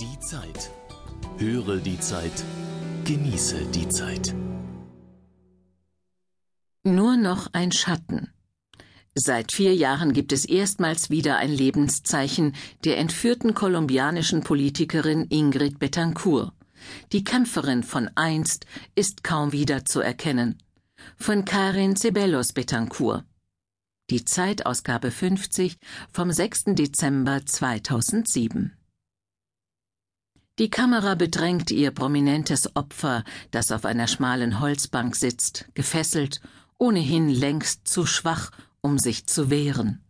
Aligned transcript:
Die 0.00 0.18
Zeit. 0.18 0.72
Höre 1.38 1.76
die 1.76 2.00
Zeit. 2.00 2.44
Genieße 3.04 3.64
die 3.66 3.88
Zeit. 3.88 4.34
Nur 6.82 7.16
noch 7.16 7.46
ein 7.52 7.70
Schatten. 7.70 8.32
Seit 9.14 9.52
vier 9.52 9.72
Jahren 9.76 10.12
gibt 10.12 10.32
es 10.32 10.46
erstmals 10.46 11.10
wieder 11.10 11.36
ein 11.36 11.52
Lebenszeichen 11.52 12.56
der 12.82 12.98
entführten 12.98 13.54
kolumbianischen 13.54 14.42
Politikerin 14.42 15.28
Ingrid 15.30 15.78
Betancourt. 15.78 16.52
Die 17.12 17.22
Kämpferin 17.22 17.84
von 17.84 18.10
einst 18.16 18.66
ist 18.96 19.22
kaum 19.22 19.52
wieder 19.52 19.84
zu 19.84 20.00
erkennen. 20.00 20.58
Von 21.16 21.44
Karin 21.44 21.94
Ceballos 21.94 22.52
Betancourt. 22.52 23.24
Die 24.10 24.24
Zeitausgabe 24.24 25.12
50 25.12 25.78
vom 26.10 26.32
6. 26.32 26.64
Dezember 26.74 27.46
2007. 27.46 28.76
Die 30.60 30.70
Kamera 30.70 31.16
bedrängt 31.16 31.72
ihr 31.72 31.90
prominentes 31.90 32.76
Opfer, 32.76 33.24
das 33.50 33.72
auf 33.72 33.84
einer 33.84 34.06
schmalen 34.06 34.60
Holzbank 34.60 35.16
sitzt, 35.16 35.66
gefesselt, 35.74 36.40
ohnehin 36.78 37.28
längst 37.28 37.88
zu 37.88 38.06
schwach, 38.06 38.52
um 38.80 39.00
sich 39.00 39.26
zu 39.26 39.50
wehren. 39.50 40.00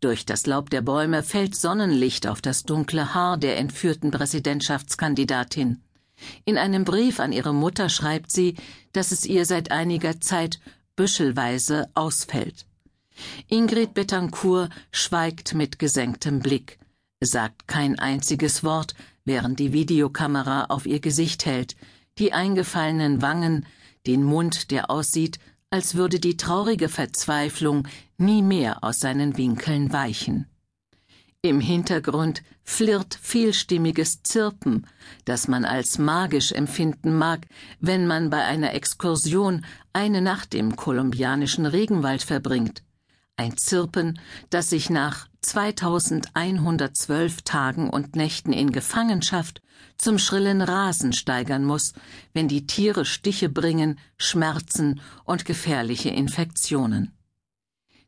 Durch 0.00 0.24
das 0.24 0.46
Laub 0.46 0.70
der 0.70 0.80
Bäume 0.80 1.22
fällt 1.22 1.54
Sonnenlicht 1.54 2.26
auf 2.26 2.40
das 2.40 2.62
dunkle 2.62 3.12
Haar 3.12 3.36
der 3.36 3.58
entführten 3.58 4.10
Präsidentschaftskandidatin. 4.10 5.82
In 6.46 6.56
einem 6.56 6.84
Brief 6.84 7.20
an 7.20 7.32
ihre 7.32 7.52
Mutter 7.52 7.90
schreibt 7.90 8.30
sie, 8.30 8.54
dass 8.94 9.12
es 9.12 9.26
ihr 9.26 9.44
seit 9.44 9.70
einiger 9.70 10.18
Zeit 10.18 10.60
büschelweise 10.96 11.90
ausfällt. 11.92 12.64
Ingrid 13.48 13.92
Betancourt 13.92 14.70
schweigt 14.92 15.52
mit 15.52 15.78
gesenktem 15.78 16.38
Blick, 16.38 16.78
sagt 17.20 17.68
kein 17.68 17.98
einziges 17.98 18.64
Wort, 18.64 18.94
während 19.24 19.58
die 19.58 19.72
Videokamera 19.72 20.66
auf 20.66 20.86
ihr 20.86 21.00
Gesicht 21.00 21.46
hält, 21.46 21.76
die 22.18 22.32
eingefallenen 22.32 23.22
Wangen, 23.22 23.66
den 24.06 24.22
Mund, 24.22 24.70
der 24.70 24.90
aussieht, 24.90 25.38
als 25.70 25.94
würde 25.94 26.20
die 26.20 26.36
traurige 26.36 26.88
Verzweiflung 26.88 27.88
nie 28.16 28.42
mehr 28.42 28.84
aus 28.84 29.00
seinen 29.00 29.36
Winkeln 29.36 29.92
weichen. 29.92 30.46
Im 31.42 31.60
Hintergrund 31.60 32.42
flirrt 32.62 33.18
vielstimmiges 33.20 34.22
Zirpen, 34.22 34.86
das 35.24 35.48
man 35.48 35.64
als 35.64 35.98
magisch 35.98 36.52
empfinden 36.52 37.14
mag, 37.14 37.46
wenn 37.80 38.06
man 38.06 38.30
bei 38.30 38.42
einer 38.44 38.72
Exkursion 38.72 39.64
eine 39.92 40.22
Nacht 40.22 40.54
im 40.54 40.76
kolumbianischen 40.76 41.66
Regenwald 41.66 42.22
verbringt, 42.22 42.82
ein 43.36 43.56
Zirpen, 43.56 44.18
das 44.50 44.70
sich 44.70 44.90
nach 44.90 45.28
2112 45.42 47.42
Tagen 47.42 47.90
und 47.90 48.16
Nächten 48.16 48.52
in 48.52 48.72
Gefangenschaft 48.72 49.60
zum 49.98 50.18
schrillen 50.18 50.62
Rasen 50.62 51.12
steigern 51.12 51.64
muss, 51.64 51.92
wenn 52.32 52.48
die 52.48 52.66
Tiere 52.66 53.04
Stiche 53.04 53.48
bringen, 53.48 53.98
Schmerzen 54.16 55.00
und 55.24 55.44
gefährliche 55.44 56.10
Infektionen. 56.10 57.12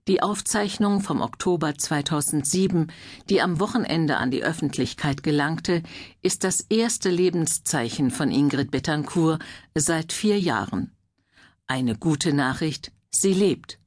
Die 0.08 0.22
Aufzeichnung 0.22 1.00
vom 1.00 1.20
Oktober 1.20 1.76
2007, 1.76 2.92
die 3.28 3.42
am 3.42 3.58
Wochenende 3.58 4.18
an 4.18 4.30
die 4.30 4.44
Öffentlichkeit 4.44 5.24
gelangte, 5.24 5.82
ist 6.22 6.44
das 6.44 6.60
erste 6.60 7.10
Lebenszeichen 7.10 8.12
von 8.12 8.30
Ingrid 8.30 8.70
Betancourt 8.70 9.42
seit 9.74 10.12
vier 10.12 10.38
Jahren. 10.38 10.92
Eine 11.66 11.96
gute 11.96 12.32
Nachricht, 12.32 12.92
sie 13.10 13.32
lebt 13.32 13.80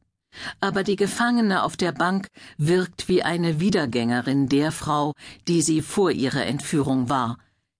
aber 0.59 0.83
die 0.83 0.95
Gefangene 0.95 1.63
auf 1.63 1.77
der 1.77 1.91
Bank 1.91 2.27
wirkt 2.57 3.07
wie 3.07 3.23
eine 3.23 3.59
Wiedergängerin 3.59 4.47
der 4.49 4.71
Frau, 4.71 5.13
die 5.47 5.61
sie 5.61 5.81
vor 5.81 6.11
ihrer 6.11 6.45
Entführung 6.45 7.09
war, 7.09 7.37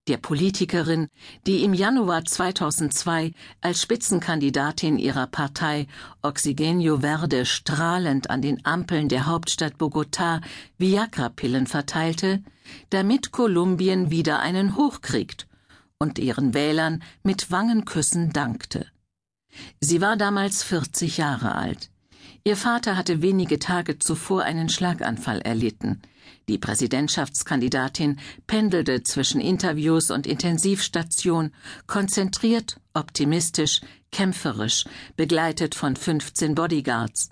der 0.09 0.17
Politikerin, 0.17 1.07
die 1.45 1.63
im 1.63 1.73
Januar 1.73 2.25
2002 2.25 3.31
als 3.61 3.81
Spitzenkandidatin 3.81 4.97
ihrer 4.97 5.27
Partei 5.27 5.87
Oxygenio 6.23 7.01
Verde 7.01 7.45
strahlend 7.45 8.29
an 8.29 8.41
den 8.41 8.65
Ampeln 8.65 9.07
der 9.07 9.27
Hauptstadt 9.27 9.75
Bogotá 9.75 10.41
Viagra-Pillen 10.79 11.67
verteilte, 11.67 12.41
damit 12.89 13.31
Kolumbien 13.31 14.09
wieder 14.09 14.39
einen 14.39 14.75
Hoch 14.75 15.01
kriegt 15.01 15.47
und 15.99 16.17
ihren 16.17 16.55
Wählern 16.55 17.03
mit 17.21 17.51
Wangenküssen 17.51 18.33
dankte. 18.33 18.87
Sie 19.79 20.01
war 20.01 20.17
damals 20.17 20.63
40 20.63 21.17
Jahre 21.17 21.53
alt. 21.53 21.91
Ihr 22.43 22.55
Vater 22.55 22.95
hatte 22.95 23.21
wenige 23.21 23.59
Tage 23.59 23.99
zuvor 23.99 24.43
einen 24.43 24.69
Schlaganfall 24.69 25.41
erlitten. 25.41 26.01
Die 26.47 26.57
Präsidentschaftskandidatin 26.57 28.19
pendelte 28.47 29.03
zwischen 29.03 29.41
Interviews 29.41 30.09
und 30.09 30.25
Intensivstation, 30.25 31.51
konzentriert, 31.85 32.79
optimistisch, 32.93 33.81
kämpferisch, 34.11 34.85
begleitet 35.15 35.75
von 35.75 35.95
15 35.95 36.55
Bodyguards. 36.55 37.29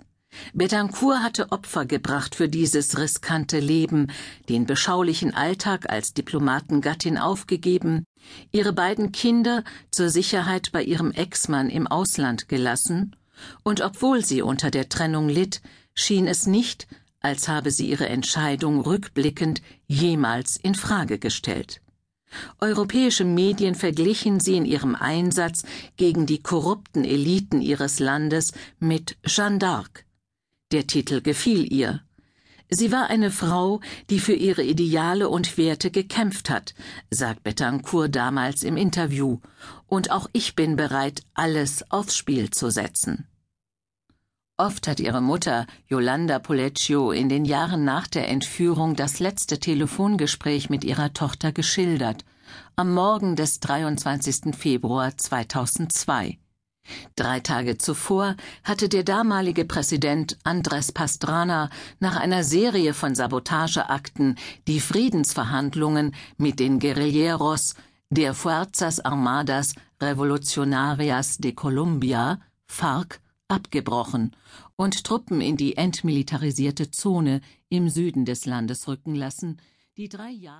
Betancourt 0.52 1.22
hatte 1.22 1.50
Opfer 1.52 1.86
gebracht 1.86 2.34
für 2.34 2.50
dieses 2.50 2.98
riskante 2.98 3.60
Leben, 3.60 4.08
den 4.50 4.66
beschaulichen 4.66 5.34
Alltag 5.34 5.90
als 5.90 6.12
Diplomatengattin 6.12 7.16
aufgegeben, 7.16 8.04
ihre 8.52 8.74
beiden 8.74 9.10
Kinder 9.10 9.64
zur 9.90 10.10
Sicherheit 10.10 10.70
bei 10.70 10.82
ihrem 10.82 11.12
Ex-Mann 11.12 11.70
im 11.70 11.86
Ausland 11.86 12.48
gelassen 12.48 13.16
und 13.62 13.80
obwohl 13.80 14.24
sie 14.24 14.42
unter 14.42 14.70
der 14.70 14.88
Trennung 14.88 15.28
litt, 15.28 15.60
schien 15.94 16.26
es 16.26 16.46
nicht, 16.46 16.86
als 17.20 17.48
habe 17.48 17.70
sie 17.70 17.88
ihre 17.88 18.08
Entscheidung 18.08 18.80
rückblickend 18.80 19.62
jemals 19.86 20.56
in 20.56 20.74
Frage 20.74 21.18
gestellt. 21.18 21.80
Europäische 22.60 23.24
Medien 23.24 23.74
verglichen 23.74 24.38
sie 24.38 24.56
in 24.56 24.66
ihrem 24.66 24.94
Einsatz 24.94 25.64
gegen 25.96 26.26
die 26.26 26.42
korrupten 26.42 27.04
Eliten 27.04 27.60
ihres 27.62 27.98
Landes 27.98 28.52
mit 28.78 29.16
Jeanne 29.24 29.58
d'Arc. 29.58 30.04
Der 30.70 30.86
Titel 30.86 31.22
gefiel 31.22 31.72
ihr. 31.72 32.02
Sie 32.70 32.92
war 32.92 33.08
eine 33.08 33.30
Frau, 33.30 33.80
die 34.10 34.20
für 34.20 34.34
ihre 34.34 34.62
Ideale 34.62 35.28
und 35.28 35.56
Werte 35.56 35.90
gekämpft 35.90 36.50
hat, 36.50 36.74
sagt 37.10 37.42
Betancourt 37.42 38.14
damals 38.14 38.62
im 38.62 38.76
Interview, 38.76 39.40
und 39.86 40.10
auch 40.10 40.28
ich 40.32 40.54
bin 40.54 40.76
bereit, 40.76 41.22
alles 41.34 41.90
aufs 41.90 42.14
Spiel 42.16 42.50
zu 42.50 42.70
setzen. 42.70 43.26
Oft 44.58 44.88
hat 44.88 44.98
ihre 45.00 45.22
Mutter, 45.22 45.66
Yolanda 45.86 46.40
Poleccio, 46.40 47.12
in 47.12 47.28
den 47.28 47.44
Jahren 47.44 47.84
nach 47.84 48.08
der 48.08 48.28
Entführung 48.28 48.96
das 48.96 49.20
letzte 49.20 49.60
Telefongespräch 49.60 50.68
mit 50.68 50.84
ihrer 50.84 51.12
Tochter 51.14 51.52
geschildert, 51.52 52.24
am 52.76 52.92
Morgen 52.92 53.36
des 53.36 53.60
23. 53.60 54.54
Februar 54.56 55.16
2002. 55.16 56.38
Drei 57.16 57.40
Tage 57.40 57.78
zuvor 57.78 58.36
hatte 58.64 58.88
der 58.88 59.04
damalige 59.04 59.64
Präsident 59.64 60.38
Andrés 60.44 60.92
Pastrana 60.92 61.70
nach 62.00 62.16
einer 62.16 62.44
Serie 62.44 62.94
von 62.94 63.14
Sabotageakten 63.14 64.36
die 64.66 64.80
Friedensverhandlungen 64.80 66.14
mit 66.36 66.60
den 66.60 66.78
Guerilleros 66.78 67.74
der 68.10 68.34
Fuerzas 68.34 69.00
Armadas 69.00 69.74
Revolucionarias 70.00 71.38
de 71.38 71.52
Colombia 71.52 72.40
FARC 72.66 73.20
abgebrochen 73.48 74.34
und 74.76 75.04
Truppen 75.04 75.40
in 75.40 75.56
die 75.56 75.76
entmilitarisierte 75.76 76.90
Zone 76.90 77.40
im 77.68 77.88
Süden 77.88 78.24
des 78.24 78.46
Landes 78.46 78.86
rücken 78.88 79.14
lassen, 79.14 79.60
die 79.96 80.08
drei 80.08 80.30
Jahre 80.30 80.56